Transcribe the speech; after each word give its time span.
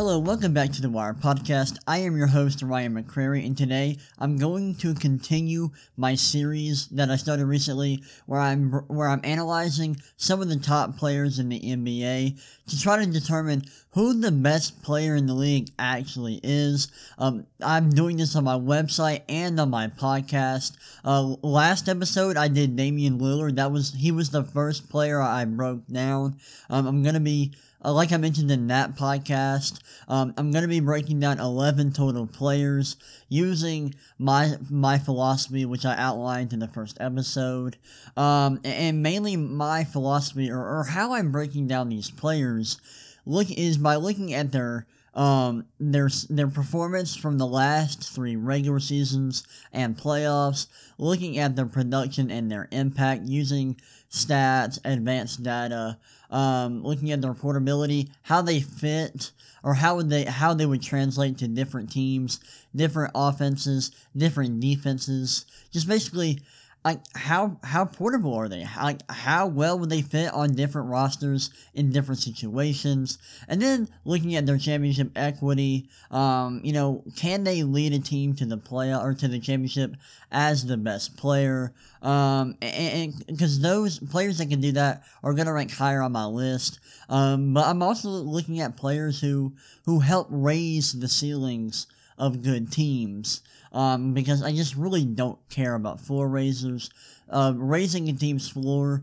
Hello, 0.00 0.18
welcome 0.18 0.54
back 0.54 0.72
to 0.72 0.80
the 0.80 0.88
Wire 0.88 1.12
Podcast. 1.12 1.76
I 1.86 1.98
am 1.98 2.16
your 2.16 2.28
host, 2.28 2.62
Ryan 2.62 2.94
McCrary, 2.94 3.44
and 3.44 3.54
today 3.54 3.98
I'm 4.18 4.38
going 4.38 4.74
to 4.76 4.94
continue 4.94 5.72
my 5.94 6.14
series 6.14 6.86
that 6.86 7.10
I 7.10 7.16
started 7.16 7.44
recently 7.44 8.02
where 8.24 8.40
I'm 8.40 8.70
where 8.88 9.08
I'm 9.08 9.20
analyzing 9.24 10.00
some 10.16 10.40
of 10.40 10.48
the 10.48 10.56
top 10.56 10.96
players 10.96 11.38
in 11.38 11.50
the 11.50 11.60
NBA 11.60 12.40
to 12.68 12.80
try 12.80 13.04
to 13.04 13.10
determine 13.10 13.64
who 13.90 14.18
the 14.18 14.32
best 14.32 14.82
player 14.82 15.16
in 15.16 15.26
the 15.26 15.34
league 15.34 15.68
actually 15.78 16.40
is. 16.42 16.88
Um, 17.18 17.46
I'm 17.62 17.90
doing 17.90 18.16
this 18.16 18.34
on 18.34 18.44
my 18.44 18.54
website 18.54 19.20
and 19.28 19.60
on 19.60 19.68
my 19.68 19.88
podcast. 19.88 20.78
Uh, 21.04 21.34
last 21.42 21.90
episode 21.90 22.38
I 22.38 22.48
did 22.48 22.74
Damian 22.74 23.18
Lillard. 23.18 23.56
That 23.56 23.70
was 23.70 23.92
he 23.92 24.12
was 24.12 24.30
the 24.30 24.44
first 24.44 24.88
player 24.88 25.20
I 25.20 25.44
broke 25.44 25.86
down. 25.88 26.38
Um, 26.70 26.86
I'm 26.86 27.02
gonna 27.02 27.20
be 27.20 27.52
uh, 27.84 27.92
like 27.92 28.12
I 28.12 28.16
mentioned 28.16 28.50
in 28.50 28.66
that 28.66 28.96
podcast, 28.96 29.80
um, 30.08 30.34
I'm 30.36 30.50
going 30.50 30.62
to 30.62 30.68
be 30.68 30.80
breaking 30.80 31.20
down 31.20 31.40
11 31.40 31.92
total 31.92 32.26
players 32.26 32.96
using 33.28 33.94
my 34.18 34.56
my 34.68 34.98
philosophy, 34.98 35.64
which 35.64 35.86
I 35.86 35.96
outlined 35.96 36.52
in 36.52 36.58
the 36.58 36.68
first 36.68 36.98
episode, 37.00 37.76
um, 38.16 38.60
and 38.64 39.02
mainly 39.02 39.36
my 39.36 39.84
philosophy 39.84 40.50
or, 40.50 40.58
or 40.58 40.84
how 40.90 41.14
I'm 41.14 41.32
breaking 41.32 41.68
down 41.68 41.88
these 41.88 42.10
players. 42.10 42.80
Look 43.26 43.50
is 43.50 43.78
by 43.78 43.96
looking 43.96 44.32
at 44.34 44.52
their 44.52 44.86
um, 45.14 45.66
their 45.78 46.08
their 46.28 46.48
performance 46.48 47.16
from 47.16 47.38
the 47.38 47.46
last 47.46 48.02
three 48.14 48.36
regular 48.36 48.80
seasons 48.80 49.44
and 49.72 49.96
playoffs, 49.96 50.66
looking 50.98 51.38
at 51.38 51.56
their 51.56 51.66
production 51.66 52.30
and 52.30 52.50
their 52.50 52.68
impact 52.70 53.22
using 53.24 53.80
stats, 54.10 54.78
advanced 54.84 55.42
data, 55.42 55.98
um, 56.30 56.82
looking 56.82 57.10
at 57.10 57.20
their 57.20 57.34
portability, 57.34 58.10
how 58.22 58.42
they 58.42 58.60
fit, 58.60 59.32
or 59.62 59.74
how 59.74 59.96
would 59.96 60.08
they 60.10 60.24
how 60.24 60.54
they 60.54 60.66
would 60.66 60.82
translate 60.82 61.38
to 61.38 61.48
different 61.48 61.90
teams, 61.90 62.40
different 62.74 63.12
offenses, 63.14 63.90
different 64.16 64.60
defenses, 64.60 65.44
just 65.70 65.88
basically 65.88 66.40
like 66.84 67.00
how 67.14 67.58
how 67.62 67.84
portable 67.84 68.34
are 68.34 68.48
they? 68.48 68.66
Like 68.76 69.02
how 69.10 69.46
well 69.46 69.78
would 69.78 69.90
they 69.90 70.00
fit 70.00 70.32
on 70.32 70.54
different 70.54 70.88
rosters 70.88 71.50
in 71.74 71.92
different 71.92 72.20
situations? 72.20 73.18
And 73.48 73.60
then 73.60 73.88
looking 74.04 74.34
at 74.34 74.46
their 74.46 74.56
championship 74.56 75.10
equity, 75.14 75.88
um, 76.10 76.60
you 76.64 76.72
know, 76.72 77.04
can 77.16 77.44
they 77.44 77.62
lead 77.64 77.92
a 77.92 77.98
team 77.98 78.34
to 78.36 78.46
the 78.46 78.56
play 78.56 78.94
or 78.94 79.12
to 79.12 79.28
the 79.28 79.38
championship 79.38 79.94
as 80.32 80.64
the 80.64 80.78
best 80.78 81.18
player? 81.18 81.74
Um, 82.00 82.56
and 82.62 83.26
because 83.26 83.60
those 83.60 83.98
players 83.98 84.38
that 84.38 84.48
can 84.48 84.62
do 84.62 84.72
that 84.72 85.02
are 85.22 85.34
gonna 85.34 85.52
rank 85.52 85.72
higher 85.72 86.00
on 86.00 86.12
my 86.12 86.24
list. 86.24 86.80
Um, 87.10 87.52
but 87.52 87.66
I'm 87.66 87.82
also 87.82 88.08
looking 88.08 88.58
at 88.60 88.78
players 88.78 89.20
who 89.20 89.52
who 89.84 90.00
help 90.00 90.28
raise 90.30 90.94
the 90.94 91.08
ceilings 91.08 91.86
of 92.16 92.42
good 92.42 92.72
teams 92.72 93.42
um, 93.72 94.12
because 94.14 94.42
I 94.42 94.52
just 94.52 94.76
really 94.76 95.04
don't 95.04 95.38
care 95.48 95.74
about 95.74 96.00
floor 96.00 96.28
raisers. 96.28 96.90
Uh, 97.28 97.52
raising 97.56 98.08
a 98.08 98.12
team's 98.12 98.48
floor 98.48 99.02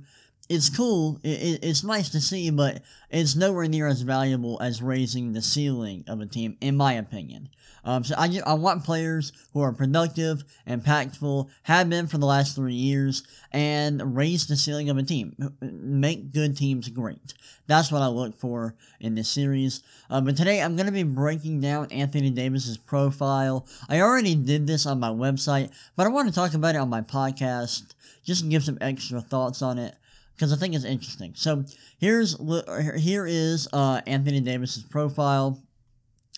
is 0.50 0.70
cool, 0.70 1.20
it, 1.23 1.59
it's 1.64 1.84
nice 1.84 2.09
to 2.09 2.22
see, 2.22 2.50
but 2.50 2.81
it's 3.09 3.36
nowhere 3.36 3.67
near 3.67 3.88
as 3.88 4.02
valuable 4.02 4.59
as 4.62 4.81
raising 4.81 5.34
the 5.34 5.42
ceiling 5.42 6.04
of 6.08 6.20
a 6.22 6.26
team, 6.26 6.58
in 6.62 6.76
my 6.76 6.94
opinion. 6.94 7.50
Um, 7.84 8.04
so 8.04 8.16
I, 8.17 8.30
I 8.45 8.54
want 8.54 8.84
players 8.84 9.31
who 9.54 9.62
are 9.62 9.72
productive, 9.72 10.44
impactful, 10.67 11.50
have 11.64 11.89
been 11.89 12.08
for 12.08 12.17
the 12.17 12.26
last 12.26 12.56
three 12.56 12.73
years, 12.73 13.23
and 13.52 14.16
raise 14.16 14.48
the 14.48 14.58
ceiling 14.58 14.89
of 14.89 14.98
a 14.98 15.04
team. 15.04 15.36
Make 15.61 16.33
good 16.33 16.58
teams 16.58 16.89
great. 16.89 17.33
That's 17.67 17.92
what 17.92 18.02
I 18.02 18.08
look 18.08 18.36
for 18.36 18.76
in 19.00 19.16
this 19.16 19.30
series. 19.30 19.83
Uh, 20.10 20.21
but 20.21 20.36
today 20.36 20.61
I'm 20.61 20.76
going 20.76 20.88
to 20.88 20.92
be 20.92 21.04
breaking 21.04 21.61
down 21.61 21.92
Anthony 21.92 22.30
Davis's 22.30 22.77
profile. 22.77 23.66
I 23.88 24.02
already 24.02 24.36
did 24.36 24.67
this 24.67 24.86
on 24.86 25.00
my 25.00 25.10
website, 25.10 25.71
but 25.95 26.05
I 26.05 26.10
want 26.10 26.27
to 26.27 26.33
talk 26.33 26.54
about 26.54 26.76
it 26.76 26.80
on 26.80 26.89
my 26.89 27.02
podcast 27.02 27.94
just 28.27 28.50
give 28.50 28.64
some 28.64 28.77
extra 28.82 29.21
thoughts 29.21 29.61
on 29.61 29.80
it 29.80 29.95
because 30.37 30.53
I 30.53 30.55
think 30.55 30.75
it's 30.75 30.86
interesting. 30.86 31.33
So 31.36 31.65
here's 31.98 32.37
here 32.99 33.25
is 33.25 33.67
uh, 33.73 34.02
Anthony 34.05 34.39
Davis's 34.39 34.83
profile. 34.83 35.64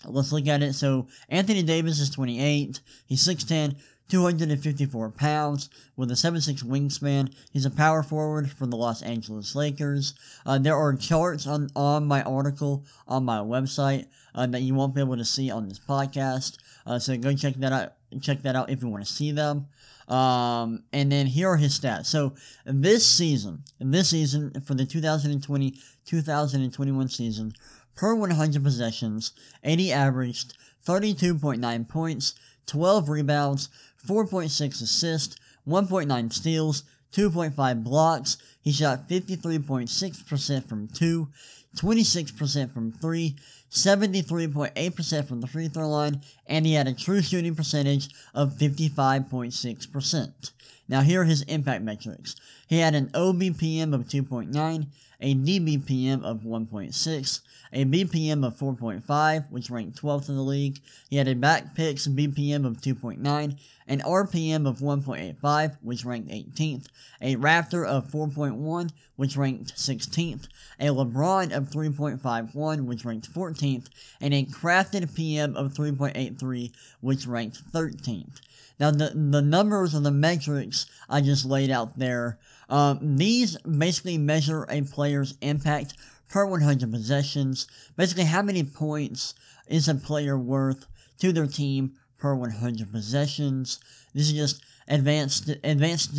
Let's 0.06 0.32
look 0.32 0.46
at 0.46 0.62
it. 0.62 0.72
So 0.72 1.06
Anthony 1.28 1.62
Davis 1.62 2.00
is 2.00 2.08
28. 2.08 2.80
He's 3.06 3.22
6'10", 3.22 3.76
254 4.08 5.10
pounds, 5.10 5.68
with 5.96 6.10
a 6.10 6.14
7'6 6.14 6.64
wingspan. 6.64 7.34
He's 7.52 7.66
a 7.66 7.70
power 7.70 8.02
forward 8.02 8.50
for 8.50 8.66
the 8.66 8.76
Los 8.76 9.02
Angeles 9.02 9.54
Lakers. 9.54 10.14
Uh, 10.46 10.58
there 10.58 10.76
are 10.76 10.94
charts 10.94 11.46
on, 11.46 11.68
on 11.76 12.06
my 12.06 12.22
article 12.22 12.86
on 13.06 13.26
my 13.26 13.38
website 13.38 14.06
uh, 14.34 14.46
that 14.46 14.62
you 14.62 14.74
won't 14.74 14.94
be 14.94 15.02
able 15.02 15.18
to 15.18 15.24
see 15.26 15.50
on 15.50 15.68
this 15.68 15.78
podcast. 15.78 16.56
Uh, 16.86 16.98
so 16.98 17.14
go 17.18 17.34
check 17.34 17.54
that 17.56 17.72
out. 17.72 17.92
Check 18.20 18.42
that 18.42 18.56
out 18.56 18.70
if 18.70 18.82
you 18.82 18.88
want 18.88 19.06
to 19.06 19.12
see 19.12 19.30
them. 19.32 19.66
Um, 20.08 20.82
and 20.92 21.10
then 21.12 21.26
here 21.26 21.48
are 21.48 21.56
his 21.56 21.78
stats. 21.78 22.06
So 22.06 22.34
this 22.64 23.06
season, 23.06 23.62
this 23.78 24.10
season 24.10 24.60
for 24.66 24.74
the 24.74 24.84
2020-2021 24.84 27.10
season, 27.10 27.54
per 27.94 28.14
100 28.14 28.64
possessions, 28.64 29.32
80 29.62 29.92
averaged 29.92 30.56
32.9 30.84 31.88
points, 31.88 32.34
12 32.66 33.08
rebounds, 33.08 33.68
4.6 34.06 34.82
assists, 34.82 35.36
1.9 35.68 36.32
steals, 36.32 36.82
2.5 37.12 37.84
blocks. 37.84 38.36
He 38.60 38.72
shot 38.72 39.08
53.6% 39.08 40.68
from 40.68 40.88
2, 40.88 41.28
26% 41.76 42.72
from 42.72 42.92
3, 42.92 43.36
73.8% 43.70 45.28
from 45.28 45.40
the 45.40 45.46
free 45.46 45.68
throw 45.68 45.88
line, 45.88 46.22
and 46.46 46.66
he 46.66 46.74
had 46.74 46.88
a 46.88 46.92
true 46.92 47.22
shooting 47.22 47.54
percentage 47.54 48.08
of 48.34 48.54
55.6%. 48.54 50.50
Now, 50.88 51.02
here 51.02 51.20
are 51.22 51.24
his 51.24 51.42
impact 51.42 51.84
metrics. 51.84 52.34
He 52.66 52.78
had 52.78 52.96
an 52.96 53.10
OBPM 53.14 53.94
of 53.94 54.08
2.9, 54.08 54.86
a 55.20 55.34
DBPM 55.34 56.24
of 56.24 56.40
1.6, 56.40 57.40
a 57.72 57.84
BPM 57.84 58.44
of 58.44 58.56
4.5, 58.56 59.50
which 59.52 59.70
ranked 59.70 60.02
12th 60.02 60.28
in 60.28 60.34
the 60.34 60.42
league. 60.42 60.80
He 61.08 61.16
had 61.16 61.28
a 61.28 61.36
Backpicks 61.36 62.08
BPM 62.08 62.66
of 62.66 62.78
2.9, 62.80 63.56
an 63.90 64.00
RPM 64.02 64.68
of 64.68 64.78
1.85, 64.78 65.76
which 65.82 66.04
ranked 66.04 66.30
18th, 66.30 66.86
a 67.20 67.34
Raptor 67.34 67.84
of 67.84 68.06
4.1, 68.06 68.90
which 69.16 69.36
ranked 69.36 69.74
16th, 69.74 70.46
a 70.78 70.86
LeBron 70.86 71.52
of 71.52 71.70
3.51, 71.70 72.84
which 72.84 73.04
ranked 73.04 73.34
14th, 73.34 73.88
and 74.20 74.32
a 74.32 74.44
crafted 74.44 75.12
PM 75.16 75.56
of 75.56 75.74
3.83, 75.74 76.72
which 77.00 77.26
ranked 77.26 77.72
13th. 77.72 78.40
Now, 78.78 78.92
the, 78.92 79.10
the 79.12 79.42
numbers 79.42 79.92
and 79.92 80.06
the 80.06 80.12
metrics 80.12 80.86
I 81.08 81.20
just 81.20 81.44
laid 81.44 81.70
out 81.70 81.98
there, 81.98 82.38
um, 82.68 83.16
these 83.16 83.58
basically 83.58 84.18
measure 84.18 84.66
a 84.70 84.82
player's 84.82 85.34
impact 85.40 85.94
per 86.28 86.46
100 86.46 86.92
possessions. 86.92 87.66
Basically, 87.96 88.24
how 88.24 88.42
many 88.42 88.62
points 88.62 89.34
is 89.66 89.88
a 89.88 89.96
player 89.96 90.38
worth 90.38 90.86
to 91.18 91.32
their 91.32 91.48
team 91.48 91.96
per 92.20 92.34
100 92.34 92.92
possessions. 92.92 93.80
This 94.14 94.28
is 94.28 94.34
just 94.34 94.62
advanced, 94.86 95.48
advanced, 95.64 96.14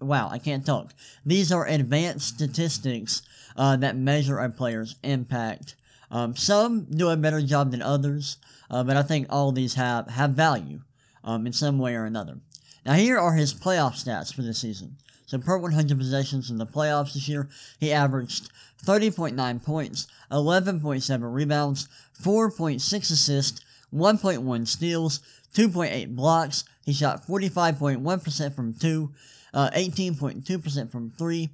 wow, 0.00 0.28
I 0.30 0.38
can't 0.38 0.66
talk. 0.66 0.92
These 1.24 1.52
are 1.52 1.66
advanced 1.66 2.34
statistics 2.34 3.22
uh, 3.56 3.76
that 3.76 3.96
measure 3.96 4.38
a 4.38 4.50
player's 4.50 4.96
impact. 5.02 5.76
Um, 6.10 6.36
some 6.36 6.84
do 6.84 7.08
a 7.08 7.16
better 7.16 7.40
job 7.40 7.70
than 7.70 7.82
others, 7.82 8.36
uh, 8.70 8.84
but 8.84 8.96
I 8.96 9.02
think 9.02 9.26
all 9.30 9.52
these 9.52 9.74
have, 9.74 10.08
have 10.08 10.30
value 10.30 10.80
um, 11.24 11.46
in 11.46 11.52
some 11.52 11.78
way 11.78 11.94
or 11.94 12.04
another. 12.04 12.38
Now, 12.84 12.94
here 12.94 13.18
are 13.18 13.34
his 13.34 13.54
playoff 13.54 14.02
stats 14.04 14.32
for 14.32 14.42
this 14.42 14.60
season. 14.60 14.96
So, 15.26 15.38
per 15.38 15.58
100 15.58 15.98
possessions 15.98 16.50
in 16.50 16.58
the 16.58 16.66
playoffs 16.66 17.14
this 17.14 17.28
year, 17.28 17.48
he 17.80 17.92
averaged 17.92 18.48
30.9 18.84 19.64
points, 19.64 20.06
11.7 20.30 21.34
rebounds, 21.34 21.88
4.6 22.22 23.10
assists, 23.10 23.60
1.1 23.96 24.68
steals, 24.68 25.20
2.8 25.54 26.14
blocks. 26.14 26.64
He 26.84 26.92
shot 26.92 27.26
45.1% 27.26 28.54
from 28.54 28.74
2, 28.74 29.12
uh, 29.54 29.70
18.2% 29.70 30.92
from 30.92 31.10
3, 31.10 31.50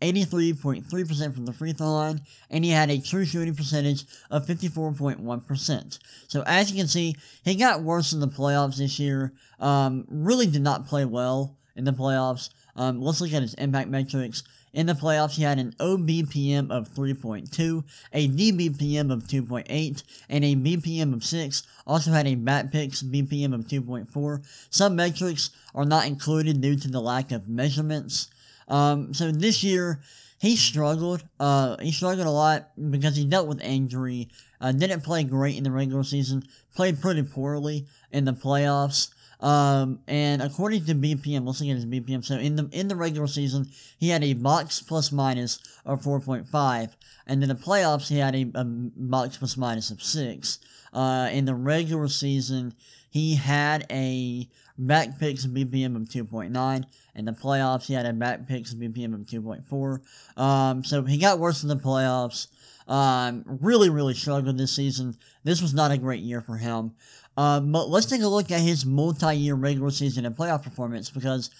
83.3% 0.00 1.34
from 1.34 1.46
the 1.46 1.52
free 1.52 1.72
throw 1.72 1.92
line, 1.92 2.22
and 2.50 2.64
he 2.64 2.70
had 2.70 2.90
a 2.90 3.00
true 3.00 3.24
shooting 3.24 3.54
percentage 3.54 4.04
of 4.30 4.46
54.1%. 4.46 5.98
So 6.28 6.42
as 6.46 6.70
you 6.70 6.76
can 6.76 6.88
see, 6.88 7.16
he 7.44 7.54
got 7.54 7.82
worse 7.82 8.12
in 8.12 8.20
the 8.20 8.28
playoffs 8.28 8.76
this 8.76 8.98
year. 8.98 9.32
Um, 9.60 10.04
really 10.08 10.46
did 10.46 10.62
not 10.62 10.86
play 10.86 11.04
well 11.04 11.56
in 11.76 11.84
the 11.84 11.92
playoffs. 11.92 12.50
Um, 12.74 13.00
let's 13.00 13.20
look 13.20 13.32
at 13.32 13.42
his 13.42 13.54
impact 13.54 13.90
metrics. 13.90 14.42
In 14.72 14.86
the 14.86 14.94
playoffs, 14.94 15.32
he 15.32 15.42
had 15.42 15.58
an 15.58 15.74
OBPM 15.78 16.70
of 16.70 16.88
3.2, 16.94 17.84
a 18.12 18.28
DBPM 18.28 19.12
of 19.12 19.24
2.8, 19.24 20.02
and 20.30 20.44
a 20.44 20.56
BPM 20.56 21.12
of 21.12 21.22
6. 21.22 21.62
Also 21.86 22.10
had 22.10 22.26
a 22.26 22.36
picks 22.70 23.02
BPM 23.02 23.54
of 23.54 23.66
2.4. 23.66 24.66
Some 24.70 24.96
metrics 24.96 25.50
are 25.74 25.84
not 25.84 26.06
included 26.06 26.62
due 26.62 26.76
to 26.76 26.88
the 26.88 27.00
lack 27.00 27.32
of 27.32 27.48
measurements. 27.48 28.28
Um, 28.66 29.12
so 29.12 29.30
this 29.30 29.62
year, 29.62 30.00
he 30.42 30.56
struggled. 30.56 31.22
Uh, 31.38 31.76
he 31.80 31.92
struggled 31.92 32.26
a 32.26 32.30
lot 32.30 32.70
because 32.90 33.14
he 33.14 33.24
dealt 33.24 33.46
with 33.46 33.62
injury. 33.62 34.28
Uh, 34.60 34.72
didn't 34.72 35.02
play 35.02 35.22
great 35.22 35.56
in 35.56 35.64
the 35.64 35.70
regular 35.70 36.02
season, 36.02 36.44
played 36.74 37.00
pretty 37.00 37.22
poorly 37.22 37.86
in 38.10 38.24
the 38.24 38.32
playoffs. 38.32 39.11
Um, 39.42 39.98
and 40.06 40.40
according 40.40 40.84
to 40.84 40.94
BPM, 40.94 41.44
let's 41.44 41.60
look 41.60 41.70
at 41.70 41.76
his 41.76 41.86
BPM. 41.86 42.24
So 42.24 42.36
in 42.36 42.56
the 42.56 42.68
in 42.72 42.88
the 42.88 42.96
regular 42.96 43.26
season, 43.26 43.66
he 43.98 44.10
had 44.10 44.22
a 44.22 44.34
box 44.34 44.80
plus 44.80 45.10
minus 45.10 45.58
of 45.84 46.02
4.5, 46.02 46.90
and 47.26 47.42
in 47.42 47.48
the 47.48 47.56
playoffs, 47.56 48.08
he 48.08 48.18
had 48.18 48.36
a, 48.36 48.50
a 48.54 48.64
box 48.64 49.36
plus 49.36 49.56
minus 49.56 49.90
of 49.90 50.02
six. 50.02 50.60
Uh, 50.92 51.28
in 51.32 51.46
the 51.46 51.54
regular 51.54 52.06
season, 52.06 52.74
he 53.10 53.34
had 53.34 53.84
a 53.90 54.48
Backpicks 54.80 55.46
BPM 55.46 55.96
of 55.96 56.08
2.9. 56.08 56.84
In 57.14 57.24
the 57.24 57.32
playoffs, 57.32 57.86
he 57.86 57.94
had 57.94 58.06
a 58.06 58.12
Backpicks 58.12 58.74
BPM 58.74 59.14
of 59.14 59.20
2.4. 59.20 60.40
Um, 60.40 60.84
so 60.84 61.02
he 61.02 61.18
got 61.18 61.38
worse 61.38 61.62
in 61.62 61.68
the 61.68 61.76
playoffs. 61.76 62.46
Um, 62.88 63.44
really, 63.46 63.90
really 63.90 64.14
struggled 64.14 64.58
this 64.58 64.72
season. 64.72 65.16
This 65.44 65.62
was 65.62 65.74
not 65.74 65.90
a 65.90 65.98
great 65.98 66.22
year 66.22 66.40
for 66.40 66.56
him. 66.56 66.92
Um, 67.36 67.72
but 67.72 67.88
let's 67.88 68.06
take 68.06 68.22
a 68.22 68.28
look 68.28 68.50
at 68.50 68.60
his 68.60 68.84
multi-year 68.84 69.54
regular 69.54 69.90
season 69.90 70.26
and 70.26 70.36
playoff 70.36 70.62
performance 70.62 71.08
because 71.10 71.50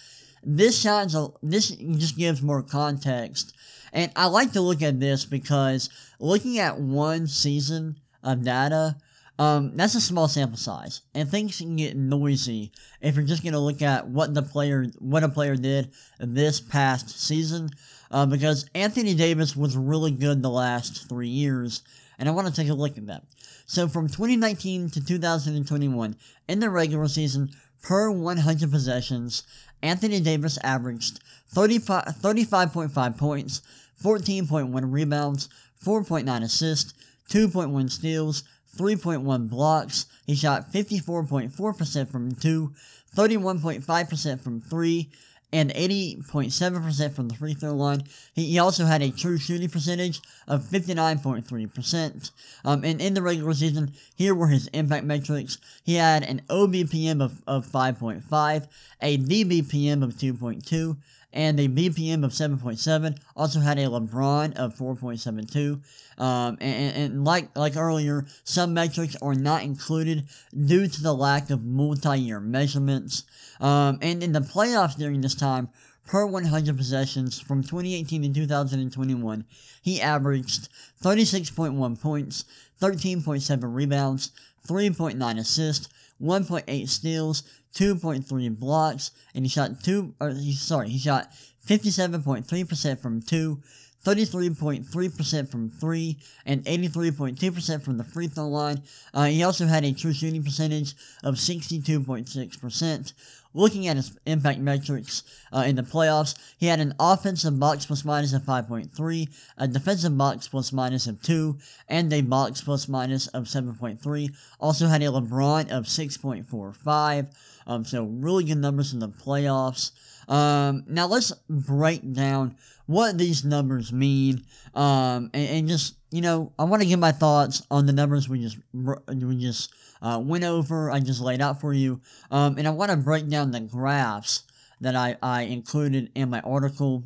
this 0.42 0.80
shines 0.80 1.14
a, 1.14 1.28
this 1.42 1.68
just 1.68 2.16
gives 2.16 2.42
more 2.42 2.62
context. 2.62 3.54
And 3.92 4.10
I 4.16 4.26
like 4.26 4.52
to 4.52 4.60
look 4.60 4.82
at 4.82 5.00
this 5.00 5.24
because 5.24 5.88
looking 6.18 6.58
at 6.58 6.78
one 6.78 7.26
season 7.26 7.96
of 8.22 8.44
data, 8.44 8.96
um, 9.38 9.76
that's 9.76 9.94
a 9.94 10.00
small 10.00 10.28
sample 10.28 10.58
size, 10.58 11.00
and 11.14 11.28
things 11.28 11.58
can 11.58 11.76
get 11.76 11.96
noisy 11.96 12.70
if 13.00 13.16
you're 13.16 13.24
just 13.24 13.42
going 13.42 13.54
to 13.54 13.58
look 13.58 13.82
at 13.82 14.06
what 14.06 14.34
the 14.34 14.42
player, 14.42 14.86
what 14.98 15.24
a 15.24 15.28
player 15.28 15.56
did 15.56 15.90
this 16.20 16.60
past 16.60 17.10
season. 17.18 17.70
Uh, 18.10 18.26
because 18.26 18.68
Anthony 18.74 19.14
Davis 19.14 19.56
was 19.56 19.74
really 19.74 20.10
good 20.10 20.42
the 20.42 20.50
last 20.50 21.08
three 21.08 21.30
years, 21.30 21.82
and 22.18 22.28
I 22.28 22.32
want 22.32 22.48
to 22.48 22.54
take 22.54 22.70
a 22.70 22.74
look 22.74 22.96
at 22.98 23.06
that. 23.06 23.22
So 23.66 23.88
from 23.88 24.08
2019 24.08 24.90
to 24.90 25.04
2021, 25.04 26.16
in 26.48 26.60
the 26.60 26.70
regular 26.70 27.08
season, 27.08 27.50
per 27.82 28.10
100 28.10 28.70
possessions, 28.70 29.42
Anthony 29.82 30.20
Davis 30.20 30.58
averaged 30.62 31.20
35, 31.48 32.04
35.5 32.20 33.18
points, 33.18 33.62
14.1 34.02 34.92
rebounds, 34.92 35.48
4.9 35.84 36.42
assists, 36.42 36.94
2.1 37.28 37.90
steals, 37.90 38.44
3.1 38.76 39.48
blocks. 39.48 40.06
He 40.26 40.34
shot 40.34 40.72
54.4% 40.72 42.10
from 42.10 42.34
2, 42.34 42.72
31.5% 43.16 44.40
from 44.40 44.60
3, 44.60 45.10
and 45.52 45.70
80.7% 45.74 47.12
from 47.12 47.28
the 47.28 47.34
free 47.34 47.54
throw 47.54 47.74
line. 47.74 48.04
He, 48.34 48.58
also 48.58 48.86
had 48.86 49.02
a 49.02 49.10
true 49.10 49.38
shooting 49.38 49.68
percentage 49.68 50.20
of 50.48 50.62
59.3%. 50.62 52.30
Um, 52.64 52.84
and 52.84 53.00
in 53.00 53.14
the 53.14 53.22
regular 53.22 53.52
season, 53.52 53.92
here 54.14 54.34
were 54.34 54.48
his 54.48 54.68
impact 54.68 55.04
metrics. 55.04 55.58
He 55.84 55.96
had 55.96 56.22
an 56.22 56.42
OBPM 56.48 57.22
of, 57.22 57.42
of 57.46 57.66
5.5, 57.66 58.66
a 59.02 59.18
DBPM 59.18 60.02
of 60.02 60.14
2.2, 60.14 60.96
and 61.32 61.58
a 61.58 61.68
BPM 61.68 62.24
of 62.24 62.32
7.7. 62.32 63.18
Also 63.36 63.60
had 63.60 63.78
a 63.78 63.86
LeBron 63.86 64.54
of 64.56 64.74
4.72. 64.74 65.82
Um, 66.18 66.58
and, 66.60 66.96
and 66.96 67.24
like 67.24 67.56
like 67.56 67.76
earlier, 67.76 68.24
some 68.44 68.74
metrics 68.74 69.16
are 69.22 69.34
not 69.34 69.62
included 69.62 70.26
due 70.54 70.86
to 70.86 71.02
the 71.02 71.14
lack 71.14 71.50
of 71.50 71.64
multi-year 71.64 72.40
measurements. 72.40 73.24
Um, 73.60 73.98
and 74.02 74.22
in 74.22 74.32
the 74.32 74.40
playoffs 74.40 74.96
during 74.96 75.20
this 75.20 75.34
time, 75.34 75.70
per 76.06 76.26
100 76.26 76.76
possessions 76.76 77.40
from 77.40 77.62
2018 77.62 78.22
to 78.22 78.40
2021, 78.40 79.44
he 79.80 80.00
averaged 80.00 80.68
36.1 81.02 82.00
points, 82.00 82.44
13.7 82.80 83.60
rebounds, 83.62 84.32
3.9 84.66 85.38
assists, 85.38 85.88
1.8 86.22 86.88
steals, 86.88 87.42
2.3 87.74 88.58
blocks, 88.58 89.10
and 89.34 89.44
he 89.44 89.48
shot 89.48 89.82
two. 89.82 90.14
Or 90.20 90.30
he, 90.30 90.52
sorry, 90.52 90.90
he 90.90 90.98
shot 90.98 91.30
57.3% 91.66 93.00
from 93.00 93.22
two, 93.22 93.60
33.3% 94.04 95.48
from 95.48 95.70
three, 95.70 96.18
and 96.44 96.64
83.2% 96.64 97.82
from 97.82 97.98
the 97.98 98.04
free 98.04 98.28
throw 98.28 98.48
line. 98.48 98.82
Uh, 99.14 99.26
he 99.26 99.42
also 99.42 99.66
had 99.66 99.84
a 99.84 99.92
true 99.92 100.12
shooting 100.12 100.42
percentage 100.42 100.94
of 101.22 101.36
62.6%. 101.36 103.12
Looking 103.54 103.86
at 103.86 103.96
his 103.96 104.16
impact 104.24 104.60
metrics 104.60 105.22
uh, 105.52 105.64
in 105.66 105.76
the 105.76 105.82
playoffs, 105.82 106.34
he 106.58 106.66
had 106.66 106.80
an 106.80 106.94
offensive 106.98 107.58
box 107.58 107.86
plus 107.86 108.04
minus 108.04 108.32
of 108.32 108.42
5.3, 108.42 109.28
a 109.58 109.68
defensive 109.68 110.16
box 110.16 110.48
plus 110.48 110.72
minus 110.72 111.06
of 111.06 111.20
2, 111.22 111.58
and 111.88 112.12
a 112.12 112.22
box 112.22 112.62
plus 112.62 112.88
minus 112.88 113.26
of 113.28 113.44
7.3. 113.44 114.30
Also 114.58 114.86
had 114.86 115.02
a 115.02 115.06
LeBron 115.06 115.70
of 115.70 115.84
6.45. 115.84 117.34
Um, 117.66 117.84
so 117.84 118.04
really 118.04 118.44
good 118.44 118.58
numbers 118.58 118.92
in 118.92 119.00
the 119.00 119.08
playoffs. 119.08 119.92
Um, 120.28 120.84
now 120.86 121.06
let's 121.06 121.32
break 121.48 122.12
down 122.12 122.56
what 122.86 123.18
these 123.18 123.44
numbers 123.44 123.92
mean. 123.92 124.44
Um, 124.74 125.30
and, 125.34 125.48
and 125.48 125.68
just 125.68 125.94
you 126.12 126.20
know, 126.20 126.52
I 126.58 126.64
want 126.64 126.82
to 126.82 126.88
give 126.88 127.00
my 127.00 127.12
thoughts 127.12 127.62
on 127.70 127.86
the 127.86 127.92
numbers 127.92 128.28
we 128.28 128.40
just 128.40 128.58
we 128.72 129.36
just 129.36 129.72
uh, 130.02 130.20
went 130.22 130.44
over. 130.44 130.90
I 130.90 131.00
just 131.00 131.20
laid 131.20 131.40
out 131.40 131.60
for 131.60 131.72
you. 131.72 132.00
Um, 132.30 132.58
and 132.58 132.68
I 132.68 132.70
want 132.70 132.90
to 132.90 132.96
break 132.96 133.28
down 133.28 133.50
the 133.50 133.60
graphs 133.60 134.44
that 134.80 134.94
I 134.94 135.16
I 135.22 135.42
included 135.42 136.10
in 136.14 136.30
my 136.30 136.40
article. 136.40 137.04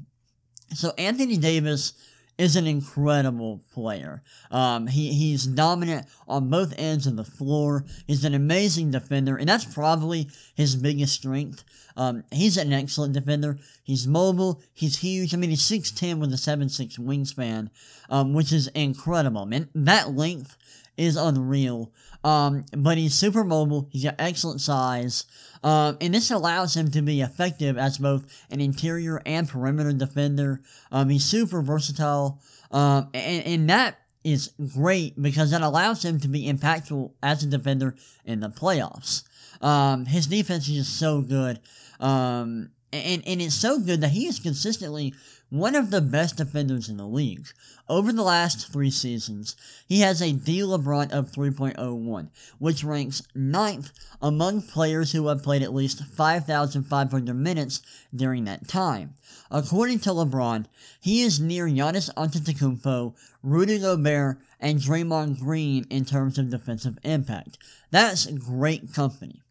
So 0.75 0.93
Anthony 0.99 1.37
Davis 1.37 1.93
is 2.39 2.57
an 2.57 2.67
incredible 2.67 3.63
player. 3.73 4.23
Um, 4.51 4.89
he, 4.89 5.13
he's 5.13 5.45
dominant 5.45 6.07
on 6.29 6.51
both 6.51 6.75
ends 6.77 7.07
of 7.07 7.17
the 7.17 7.25
floor. 7.25 7.85
He's 8.07 8.25
an 8.25 8.35
amazing 8.35 8.91
defender, 8.91 9.37
and 9.37 9.49
that's 9.49 9.65
probably 9.65 10.29
his 10.55 10.77
biggest 10.77 11.15
strength. 11.15 11.65
Um, 11.97 12.25
he's 12.31 12.57
an 12.57 12.73
excellent 12.73 13.15
defender. 13.15 13.59
He's 13.83 14.07
mobile. 14.07 14.61
He's 14.73 14.99
huge. 14.99 15.35
I 15.35 15.37
mean, 15.37 15.51
he's 15.51 15.63
6'10 15.63 16.19
with 16.19 16.33
a 16.33 16.37
7'6 16.37 16.99
wingspan, 16.99 17.71
um, 18.11 18.35
which 18.35 18.53
is 18.53 18.69
incredible. 18.69 19.47
Man, 19.47 19.69
that 19.75 20.15
length 20.15 20.57
is 20.97 21.17
unreal. 21.17 21.93
Um, 22.25 22.65
but 22.77 22.99
he's 22.99 23.15
super 23.15 23.45
mobile. 23.45 23.89
He's 23.93 24.05
got 24.05 24.17
excellent 24.19 24.61
size. 24.61 25.25
Um, 25.63 25.97
and 26.01 26.15
this 26.15 26.31
allows 26.31 26.77
him 26.77 26.91
to 26.91 27.03
be 27.03 27.21
effective 27.21 27.79
as 27.79 27.99
both 27.99 28.25
an 28.51 28.61
interior 28.61 29.23
and 29.25 29.49
perimeter 29.49 29.93
defender. 29.93 30.61
Um, 30.91 31.09
he's 31.09 31.25
super 31.25 31.63
versatile. 31.63 32.41
Um, 32.71 33.11
and, 33.15 33.47
and 33.47 33.71
that 33.71 33.99
is 34.25 34.53
great 34.75 35.21
because 35.23 35.53
that 35.53 35.63
allows 35.63 36.05
him 36.05 36.19
to 36.19 36.27
be 36.27 36.53
impactful 36.53 37.13
as 37.23 37.45
a 37.45 37.47
defender 37.47 37.95
in 38.25 38.41
the 38.41 38.49
playoffs. 38.49 39.23
Um, 39.61 40.07
his 40.07 40.27
defense 40.27 40.69
is 40.69 40.75
just 40.75 40.99
so 40.99 41.21
good. 41.21 41.61
Um, 42.01 42.71
and, 42.93 43.23
and 43.27 43.43
it's 43.43 43.55
so 43.55 43.81
good 43.81 44.01
that 44.01 44.11
he 44.11 44.27
is 44.27 44.39
consistently 44.39 45.15
one 45.49 45.77
of 45.77 45.91
the 45.91 46.01
best 46.01 46.37
defenders 46.37 46.89
in 46.89 46.97
the 46.97 47.07
league. 47.07 47.47
Over 47.89 48.13
the 48.13 48.23
last 48.23 48.73
three 48.73 48.91
seasons, 48.91 49.55
he 49.87 50.01
has 50.01 50.21
a 50.21 50.33
D 50.33 50.61
LeBron 50.61 51.13
of 51.13 51.31
3.01, 51.31 52.31
which 52.59 52.83
ranks 52.83 53.23
ninth 53.33 53.93
among 54.21 54.63
players 54.63 55.13
who 55.13 55.29
have 55.29 55.45
played 55.45 55.63
at 55.63 55.73
least 55.73 56.05
5,500 56.05 57.35
minutes 57.35 57.81
during 58.15 58.45
that 58.45 58.67
time. 58.67 59.15
According 59.49 60.01
to 60.01 60.11
LeBron, 60.11 60.67
he 61.01 61.23
is 61.23 61.39
near 61.39 61.67
Giannis 61.67 62.13
Antetokounmpo, 62.15 63.15
Rudy 63.43 63.79
Gobert, 63.79 64.39
and 64.59 64.81
Draymond 64.81 65.39
Green 65.39 65.87
in 65.89 66.05
terms 66.05 66.39
of 66.39 66.51
defensive 66.51 66.99
impact. 67.05 67.57
That's 67.93 68.27
great 68.27 68.93
company. 68.93 69.43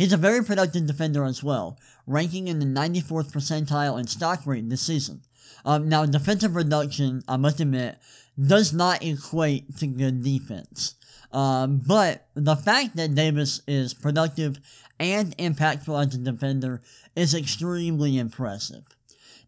He's 0.00 0.14
a 0.14 0.16
very 0.16 0.42
productive 0.42 0.86
defender 0.86 1.26
as 1.26 1.44
well, 1.44 1.78
ranking 2.06 2.48
in 2.48 2.58
the 2.58 2.64
94th 2.64 3.32
percentile 3.32 4.00
in 4.00 4.06
stock 4.06 4.46
rate 4.46 4.66
this 4.70 4.80
season. 4.80 5.20
Um, 5.62 5.90
now, 5.90 6.06
defensive 6.06 6.54
production, 6.54 7.22
I 7.28 7.36
must 7.36 7.60
admit, 7.60 7.98
does 8.42 8.72
not 8.72 9.04
equate 9.04 9.76
to 9.76 9.86
good 9.86 10.24
defense. 10.24 10.94
Um, 11.32 11.82
but 11.86 12.28
the 12.32 12.56
fact 12.56 12.96
that 12.96 13.14
Davis 13.14 13.60
is 13.68 13.92
productive 13.92 14.58
and 14.98 15.36
impactful 15.36 16.06
as 16.06 16.14
a 16.14 16.18
defender 16.18 16.80
is 17.14 17.34
extremely 17.34 18.16
impressive. 18.16 18.84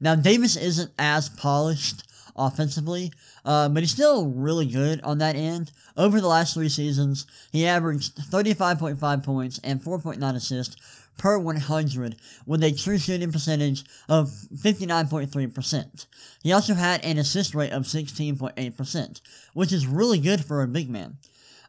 Now, 0.02 0.16
Davis 0.16 0.56
isn't 0.56 0.90
as 0.98 1.30
polished 1.30 2.02
offensively, 2.36 3.12
uh, 3.44 3.68
but 3.68 3.82
he's 3.82 3.92
still 3.92 4.28
really 4.28 4.66
good 4.66 5.00
on 5.02 5.18
that 5.18 5.36
end. 5.36 5.72
Over 5.96 6.20
the 6.20 6.28
last 6.28 6.54
three 6.54 6.68
seasons, 6.68 7.26
he 7.50 7.66
averaged 7.66 8.16
35.5 8.16 9.22
points 9.22 9.60
and 9.62 9.82
4.9 9.82 10.34
assists 10.34 10.76
per 11.18 11.38
100 11.38 12.16
with 12.46 12.64
a 12.64 12.72
true 12.72 12.98
shooting 12.98 13.32
percentage 13.32 13.84
of 14.08 14.28
59.3%. 14.28 16.06
He 16.42 16.52
also 16.52 16.74
had 16.74 17.04
an 17.04 17.18
assist 17.18 17.54
rate 17.54 17.72
of 17.72 17.84
16.8%, 17.84 19.20
which 19.52 19.72
is 19.72 19.86
really 19.86 20.18
good 20.18 20.44
for 20.44 20.62
a 20.62 20.68
big 20.68 20.90
man. 20.90 21.18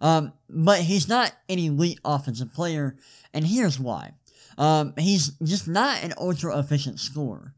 Um, 0.02 0.34
but 0.50 0.82
he's 0.82 1.08
not 1.08 1.34
an 1.48 1.60
elite 1.60 2.00
offensive 2.04 2.54
player, 2.54 2.98
and 3.34 3.46
here's 3.46 3.80
why. 3.80 4.14
Um, 4.58 4.94
he's 4.98 5.30
just 5.44 5.68
not 5.68 6.04
an 6.04 6.14
ultra 6.18 6.58
efficient 6.58 7.00
scorer. 7.00 7.54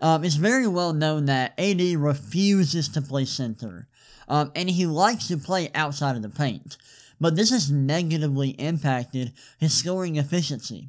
Um, 0.00 0.24
it's 0.24 0.36
very 0.36 0.66
well 0.66 0.92
known 0.92 1.26
that 1.26 1.52
AD 1.58 1.80
refuses 1.96 2.88
to 2.90 3.02
play 3.02 3.24
center. 3.24 3.86
um, 4.28 4.52
and 4.54 4.70
he 4.70 4.86
likes 4.86 5.26
to 5.28 5.36
play 5.36 5.70
outside 5.74 6.16
of 6.16 6.22
the 6.22 6.28
paint. 6.28 6.76
But 7.20 7.36
this 7.36 7.50
has 7.50 7.70
negatively 7.70 8.50
impacted 8.50 9.32
his 9.58 9.74
scoring 9.74 10.16
efficiency. 10.16 10.88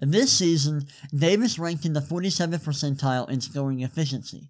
This 0.00 0.32
season, 0.32 0.86
Davis 1.14 1.58
ranked 1.58 1.84
in 1.84 1.92
the 1.92 2.00
47th 2.00 2.64
percentile 2.64 3.28
in 3.28 3.40
scoring 3.40 3.80
efficiency. 3.80 4.48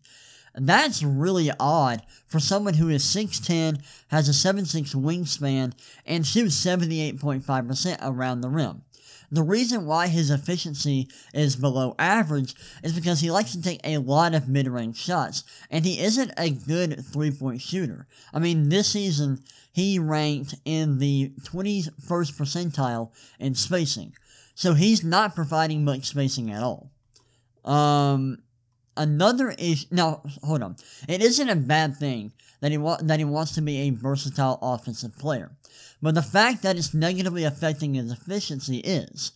That's 0.54 1.02
really 1.02 1.50
odd 1.60 2.02
for 2.26 2.40
someone 2.40 2.74
who 2.74 2.88
is 2.88 3.04
6'10, 3.04 3.82
has 4.08 4.28
a 4.28 4.32
7'6 4.32 4.94
wingspan, 4.94 5.74
and 6.06 6.26
shoots 6.26 6.64
78.5% 6.64 7.98
around 8.00 8.40
the 8.40 8.48
rim. 8.48 8.82
The 9.30 9.42
reason 9.42 9.86
why 9.86 10.08
his 10.08 10.30
efficiency 10.30 11.08
is 11.34 11.56
below 11.56 11.94
average 11.98 12.54
is 12.82 12.92
because 12.92 13.20
he 13.20 13.30
likes 13.30 13.52
to 13.52 13.62
take 13.62 13.80
a 13.84 13.98
lot 13.98 14.34
of 14.34 14.48
mid 14.48 14.68
range 14.68 14.96
shots, 14.96 15.44
and 15.70 15.84
he 15.84 16.00
isn't 16.00 16.32
a 16.36 16.50
good 16.50 17.04
three 17.04 17.30
point 17.30 17.60
shooter. 17.60 18.06
I 18.32 18.38
mean, 18.38 18.68
this 18.68 18.92
season, 18.92 19.42
he 19.72 19.98
ranked 19.98 20.54
in 20.64 20.98
the 20.98 21.32
21st 21.42 21.92
percentile 22.36 23.10
in 23.38 23.54
spacing. 23.54 24.14
So 24.54 24.74
he's 24.74 25.04
not 25.04 25.34
providing 25.34 25.84
much 25.84 26.06
spacing 26.06 26.50
at 26.50 26.62
all. 26.62 26.90
Um, 27.64 28.38
another 28.96 29.50
issue. 29.50 29.86
Now, 29.90 30.22
hold 30.42 30.62
on. 30.62 30.76
It 31.08 31.20
isn't 31.20 31.48
a 31.48 31.56
bad 31.56 31.96
thing 31.96 32.32
that 32.60 32.70
he 32.70 32.78
wa- 32.78 32.98
that 33.02 33.18
he 33.18 33.24
wants 33.24 33.52
to 33.54 33.62
be 33.62 33.78
a 33.78 33.90
versatile 33.90 34.58
offensive 34.62 35.18
player, 35.18 35.52
but 36.00 36.14
the 36.14 36.22
fact 36.22 36.62
that 36.62 36.76
it's 36.76 36.94
negatively 36.94 37.44
affecting 37.44 37.94
his 37.94 38.12
efficiency 38.12 38.78
is. 38.78 39.32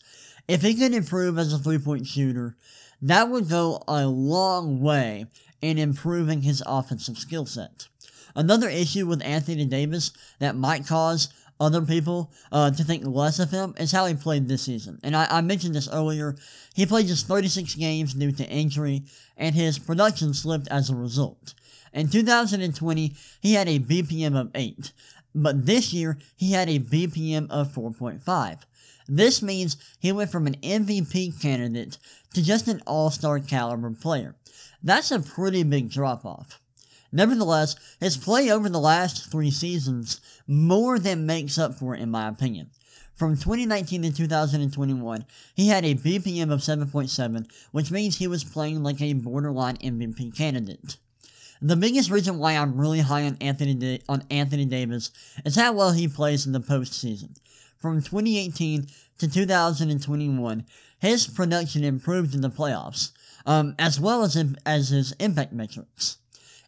If 0.48 0.62
he 0.62 0.74
could 0.74 0.94
improve 0.94 1.38
as 1.38 1.52
a 1.52 1.58
three 1.58 1.78
point 1.78 2.08
shooter, 2.08 2.56
that 3.00 3.28
would 3.28 3.48
go 3.48 3.84
a 3.86 4.06
long 4.06 4.80
way 4.80 5.26
in 5.62 5.78
improving 5.78 6.42
his 6.42 6.62
offensive 6.66 7.18
skill 7.18 7.46
set. 7.46 7.86
Another 8.34 8.68
issue 8.68 9.06
with 9.06 9.22
Anthony 9.22 9.64
Davis 9.64 10.12
that 10.38 10.56
might 10.56 10.86
cause 10.86 11.28
other 11.60 11.82
people 11.82 12.32
uh, 12.50 12.70
to 12.70 12.82
think 12.82 13.04
less 13.04 13.38
of 13.38 13.50
him 13.50 13.74
is 13.78 13.92
how 13.92 14.06
he 14.06 14.14
played 14.14 14.48
this 14.48 14.62
season. 14.62 14.98
And 15.02 15.14
I, 15.14 15.26
I, 15.30 15.40
mentioned 15.42 15.74
this 15.74 15.90
earlier. 15.92 16.36
He 16.74 16.86
played 16.86 17.06
just 17.06 17.26
36 17.26 17.74
games 17.74 18.14
due 18.14 18.32
to 18.32 18.48
injury, 18.48 19.02
and 19.36 19.54
his 19.54 19.78
production 19.78 20.32
slipped 20.32 20.68
as 20.68 20.88
a 20.88 20.94
result. 20.94 21.52
In 21.92 22.08
2020, 22.08 23.14
he 23.40 23.54
had 23.54 23.68
a 23.68 23.80
BPM 23.80 24.38
of 24.38 24.50
8, 24.54 24.92
but 25.34 25.66
this 25.66 25.92
year 25.92 26.18
he 26.36 26.52
had 26.52 26.68
a 26.68 26.78
BPM 26.78 27.50
of 27.50 27.72
4.5. 27.72 28.58
This 29.08 29.42
means 29.42 29.76
he 29.98 30.12
went 30.12 30.30
from 30.30 30.46
an 30.46 30.54
MVP 30.62 31.42
candidate 31.42 31.98
to 32.32 32.42
just 32.44 32.68
an 32.68 32.80
all 32.86 33.10
star 33.10 33.40
caliber 33.40 33.90
player. 33.90 34.36
That's 34.82 35.10
a 35.10 35.18
pretty 35.18 35.64
big 35.64 35.90
drop 35.90 36.24
off. 36.24 36.60
Nevertheless, 37.12 37.74
his 37.98 38.16
play 38.16 38.50
over 38.50 38.68
the 38.68 38.78
last 38.78 39.30
three 39.30 39.50
seasons 39.50 40.20
more 40.46 40.98
than 40.98 41.26
makes 41.26 41.58
up 41.58 41.74
for 41.74 41.96
it, 41.96 42.00
in 42.00 42.10
my 42.10 42.28
opinion. 42.28 42.70
From 43.16 43.36
2019 43.36 44.02
to 44.02 44.12
2021, 44.12 45.26
he 45.54 45.68
had 45.68 45.84
a 45.84 45.96
BPM 45.96 46.52
of 46.52 46.60
7.7, 46.60 47.50
which 47.72 47.90
means 47.90 48.16
he 48.16 48.28
was 48.28 48.44
playing 48.44 48.82
like 48.82 49.02
a 49.02 49.12
borderline 49.12 49.76
MVP 49.78 50.36
candidate. 50.36 50.96
The 51.62 51.76
biggest 51.76 52.10
reason 52.10 52.38
why 52.38 52.54
I'm 52.56 52.80
really 52.80 53.00
high 53.00 53.26
on 53.26 53.36
Anthony 53.38 53.74
da- 53.74 54.02
on 54.08 54.24
Anthony 54.30 54.64
Davis 54.64 55.10
is 55.44 55.56
how 55.56 55.72
well 55.72 55.92
he 55.92 56.08
plays 56.08 56.46
in 56.46 56.52
the 56.52 56.60
postseason. 56.60 57.36
From 57.78 58.00
2018 58.00 58.86
to 59.18 59.28
2021, 59.28 60.64
his 61.00 61.26
production 61.26 61.84
improved 61.84 62.34
in 62.34 62.40
the 62.40 62.48
playoffs, 62.48 63.12
um, 63.44 63.74
as 63.78 64.00
well 64.00 64.22
as 64.22 64.36
in, 64.36 64.56
as 64.64 64.88
his 64.88 65.12
impact 65.12 65.52
metrics. 65.52 66.16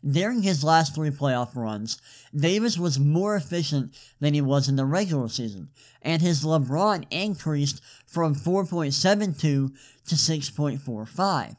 During 0.05 0.43
his 0.43 0.65
last 0.65 0.95
three 0.95 1.11
playoff 1.11 1.55
runs, 1.55 1.97
Davis 2.35 2.77
was 2.77 2.99
more 2.99 3.37
efficient 3.37 3.95
than 4.21 4.35
he 4.35 4.41
was 4.43 4.69
in 4.69 4.77
the 4.77 4.85
regular 4.85 5.29
season, 5.29 5.69
and 6.03 6.21
his 6.21 6.45
LeBron 6.45 7.05
increased 7.11 7.81
from 8.07 8.35
4.72 8.35 9.41
to 9.41 9.73
6.45. 10.15 11.57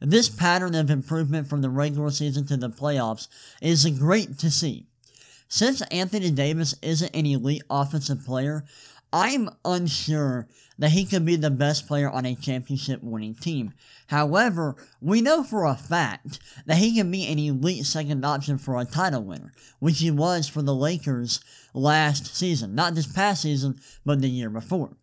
This 0.00 0.30
pattern 0.30 0.74
of 0.74 0.90
improvement 0.90 1.48
from 1.48 1.60
the 1.60 1.68
regular 1.68 2.10
season 2.10 2.46
to 2.46 2.56
the 2.56 2.70
playoffs 2.70 3.28
is 3.60 3.84
great 3.98 4.38
to 4.38 4.50
see. 4.50 4.86
Since 5.48 5.82
Anthony 5.90 6.30
Davis 6.30 6.74
isn't 6.80 7.14
an 7.14 7.26
elite 7.26 7.62
offensive 7.68 8.24
player, 8.24 8.64
I'm 9.12 9.50
unsure 9.64 10.48
that 10.78 10.92
he 10.92 11.04
could 11.04 11.26
be 11.26 11.36
the 11.36 11.50
best 11.50 11.86
player 11.86 12.08
on 12.08 12.24
a 12.24 12.34
championship 12.34 13.02
winning 13.02 13.34
team. 13.34 13.74
However, 14.06 14.76
we 15.00 15.20
know 15.20 15.42
for 15.42 15.66
a 15.66 15.74
fact 15.74 16.38
that 16.64 16.78
he 16.78 16.94
can 16.94 17.10
be 17.10 17.26
an 17.26 17.38
elite 17.38 17.84
second 17.84 18.24
option 18.24 18.56
for 18.56 18.80
a 18.80 18.86
title 18.86 19.24
winner, 19.24 19.52
which 19.80 19.98
he 19.98 20.10
was 20.10 20.48
for 20.48 20.62
the 20.62 20.74
Lakers 20.74 21.40
last 21.74 22.34
season. 22.34 22.74
Not 22.74 22.94
this 22.94 23.12
past 23.12 23.42
season, 23.42 23.78
but 24.06 24.22
the 24.22 24.30
year 24.30 24.48
before. 24.48 24.96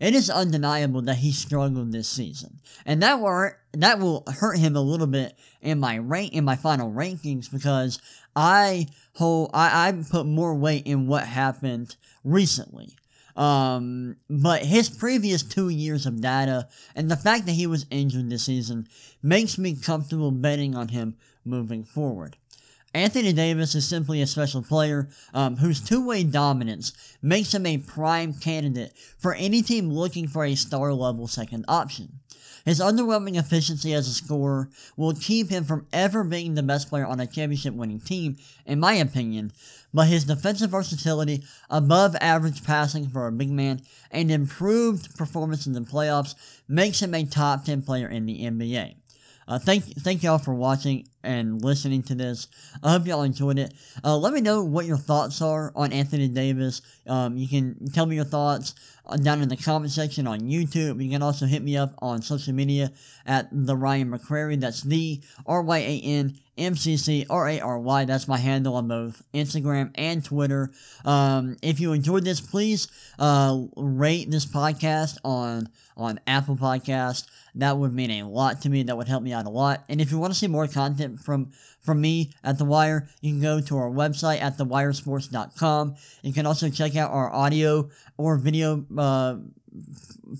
It 0.00 0.14
is 0.14 0.30
undeniable 0.30 1.02
that 1.02 1.16
he 1.16 1.32
struggled 1.32 1.92
this 1.92 2.08
season, 2.08 2.60
and 2.84 3.02
that 3.02 3.20
will 3.20 3.52
that 3.72 3.98
will 3.98 4.24
hurt 4.26 4.58
him 4.58 4.76
a 4.76 4.80
little 4.80 5.06
bit 5.06 5.34
in 5.60 5.80
my 5.80 5.98
rank 5.98 6.32
in 6.32 6.44
my 6.44 6.56
final 6.56 6.90
rankings 6.90 7.50
because 7.50 8.00
I 8.34 8.88
hold 9.14 9.50
I, 9.54 9.88
I 9.88 9.92
put 10.10 10.26
more 10.26 10.54
weight 10.54 10.86
in 10.86 11.06
what 11.06 11.24
happened 11.24 11.96
recently. 12.24 12.96
Um, 13.36 14.16
but 14.30 14.62
his 14.62 14.88
previous 14.88 15.42
two 15.42 15.68
years 15.68 16.06
of 16.06 16.20
data 16.20 16.68
and 16.94 17.10
the 17.10 17.16
fact 17.16 17.46
that 17.46 17.52
he 17.52 17.66
was 17.66 17.86
injured 17.90 18.30
this 18.30 18.44
season 18.44 18.86
makes 19.22 19.58
me 19.58 19.74
comfortable 19.74 20.30
betting 20.30 20.76
on 20.76 20.88
him 20.88 21.16
moving 21.44 21.82
forward. 21.82 22.36
Anthony 22.94 23.32
Davis 23.32 23.74
is 23.74 23.88
simply 23.88 24.22
a 24.22 24.26
special 24.26 24.62
player 24.62 25.08
um, 25.34 25.56
whose 25.56 25.80
two 25.80 26.06
way 26.06 26.22
dominance 26.22 26.92
makes 27.20 27.52
him 27.52 27.66
a 27.66 27.78
prime 27.78 28.32
candidate 28.34 28.92
for 29.18 29.34
any 29.34 29.62
team 29.62 29.90
looking 29.90 30.28
for 30.28 30.44
a 30.44 30.54
star 30.54 30.94
level 30.94 31.26
second 31.26 31.64
option. 31.66 32.20
His 32.64 32.80
underwhelming 32.80 33.36
efficiency 33.36 33.92
as 33.92 34.08
a 34.08 34.12
scorer 34.14 34.70
will 34.96 35.12
keep 35.12 35.50
him 35.50 35.64
from 35.64 35.86
ever 35.92 36.24
being 36.24 36.54
the 36.54 36.62
best 36.62 36.88
player 36.88 37.04
on 37.04 37.20
a 37.20 37.26
championship 37.26 37.74
winning 37.74 38.00
team, 38.00 38.36
in 38.64 38.80
my 38.80 38.94
opinion, 38.94 39.52
but 39.92 40.06
his 40.06 40.24
defensive 40.24 40.70
versatility, 40.70 41.44
above 41.68 42.16
average 42.20 42.64
passing 42.64 43.08
for 43.08 43.26
a 43.26 43.32
big 43.32 43.50
man, 43.50 43.82
and 44.10 44.30
improved 44.30 45.14
performance 45.18 45.66
in 45.66 45.74
the 45.74 45.80
playoffs 45.80 46.34
makes 46.66 47.02
him 47.02 47.12
a 47.14 47.24
top 47.24 47.64
10 47.64 47.82
player 47.82 48.08
in 48.08 48.24
the 48.24 48.44
NBA. 48.44 48.94
Uh, 49.46 49.58
thank 49.58 49.84
thank 49.84 50.22
y'all 50.22 50.38
for 50.38 50.54
watching 50.54 51.06
and 51.24 51.62
listening 51.64 52.02
to 52.04 52.14
this. 52.14 52.48
I 52.82 52.92
hope 52.92 53.06
y'all 53.06 53.22
enjoyed 53.22 53.58
it. 53.58 53.74
Uh, 54.04 54.16
let 54.16 54.32
me 54.32 54.40
know 54.40 54.62
what 54.62 54.86
your 54.86 54.96
thoughts 54.96 55.42
are 55.42 55.72
on 55.74 55.92
Anthony 55.92 56.28
Davis. 56.28 56.82
Um, 57.06 57.36
you 57.36 57.48
can 57.48 57.90
tell 57.92 58.06
me 58.06 58.16
your 58.16 58.24
thoughts 58.24 58.74
uh, 59.06 59.16
down 59.16 59.42
in 59.42 59.48
the 59.48 59.56
comment 59.56 59.92
section 59.92 60.26
on 60.26 60.40
YouTube. 60.40 61.02
You 61.02 61.10
can 61.10 61.22
also 61.22 61.46
hit 61.46 61.62
me 61.62 61.76
up 61.76 61.94
on 61.98 62.22
social 62.22 62.54
media 62.54 62.92
at 63.26 63.48
the 63.50 63.76
Ryan 63.76 64.10
McCrary. 64.10 64.58
That's 64.60 64.82
the 64.82 65.20
R 65.46 65.62
Y 65.62 65.78
A 65.78 66.00
N 66.00 66.38
M 66.56 66.76
C 66.76 66.96
C 66.96 67.26
R 67.28 67.48
A 67.48 67.60
R 67.60 67.78
Y. 67.78 68.04
That's 68.04 68.28
my 68.28 68.38
handle 68.38 68.76
on 68.76 68.88
both 68.88 69.22
Instagram 69.34 69.90
and 69.94 70.24
Twitter. 70.24 70.70
Um, 71.04 71.56
if 71.62 71.80
you 71.80 71.92
enjoyed 71.92 72.24
this, 72.24 72.40
please 72.40 72.88
uh, 73.18 73.62
rate 73.76 74.30
this 74.30 74.46
podcast 74.46 75.18
on 75.24 75.68
on 75.96 76.20
Apple 76.26 76.56
Podcast. 76.56 77.26
That 77.56 77.76
would 77.76 77.94
mean 77.94 78.10
a 78.10 78.28
lot 78.28 78.62
to 78.62 78.70
me. 78.70 78.82
That 78.82 78.96
would 78.96 79.08
help 79.08 79.22
me 79.22 79.32
out 79.32 79.46
a 79.46 79.50
lot. 79.50 79.84
And 79.88 80.00
if 80.00 80.10
you 80.10 80.18
want 80.18 80.32
to 80.32 80.38
see 80.38 80.48
more 80.48 80.66
content 80.66 81.13
from 81.16 81.52
from 81.80 82.00
me 82.00 82.30
at 82.42 82.58
The 82.58 82.64
Wire, 82.64 83.08
you 83.20 83.32
can 83.32 83.42
go 83.42 83.60
to 83.60 83.76
our 83.76 83.90
website 83.90 84.40
at 84.40 84.56
thewiresports.com. 84.58 85.96
You 86.22 86.32
can 86.32 86.46
also 86.46 86.70
check 86.70 86.96
out 86.96 87.10
our 87.10 87.32
audio 87.32 87.90
or 88.16 88.36
video 88.36 88.84
uh, 88.96 89.36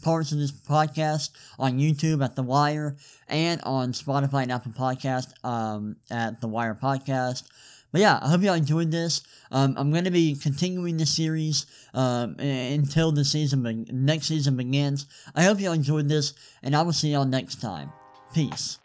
parts 0.02 0.32
of 0.32 0.38
this 0.38 0.52
podcast 0.52 1.30
on 1.58 1.78
YouTube 1.78 2.24
at 2.24 2.36
The 2.36 2.42
Wire 2.42 2.96
and 3.28 3.60
on 3.62 3.92
Spotify 3.92 4.42
and 4.42 4.52
Apple 4.52 4.72
Podcast 4.72 5.32
um, 5.44 5.96
at 6.10 6.40
The 6.40 6.48
Wire 6.48 6.78
Podcast. 6.80 7.44
But 7.92 8.00
yeah, 8.00 8.18
I 8.20 8.28
hope 8.28 8.42
y'all 8.42 8.54
enjoyed 8.54 8.90
this. 8.90 9.22
Um, 9.52 9.76
I'm 9.78 9.92
going 9.92 10.02
to 10.02 10.10
be 10.10 10.34
continuing 10.34 10.96
the 10.96 11.06
series 11.06 11.64
um, 11.94 12.34
until 12.40 13.12
the 13.12 13.24
season 13.24 13.62
be- 13.62 13.92
next 13.92 14.26
season 14.26 14.56
begins. 14.56 15.06
I 15.32 15.44
hope 15.44 15.60
y'all 15.60 15.74
enjoyed 15.74 16.08
this, 16.08 16.34
and 16.60 16.74
I 16.74 16.82
will 16.82 16.92
see 16.92 17.12
y'all 17.12 17.24
next 17.24 17.60
time. 17.60 17.92
Peace. 18.34 18.80